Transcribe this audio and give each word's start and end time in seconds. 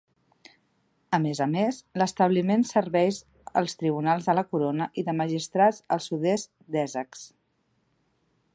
A 1.17 1.17
més 1.25 1.41
a 1.43 1.45
més, 1.55 1.81
l'establiment 2.01 2.65
serveis 2.69 3.19
els 3.61 3.77
Tribunals 3.81 4.31
de 4.31 4.35
la 4.39 4.45
Corona 4.55 4.89
i 5.03 5.07
de 5.11 5.15
Magistrats 5.21 5.83
al 5.97 6.05
sud-est 6.07 6.53
d'Essex. 6.77 7.23